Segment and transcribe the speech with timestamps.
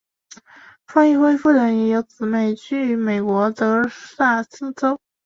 [0.87, 4.99] 方奕辉夫人也有姊妹居于美国德萨斯州。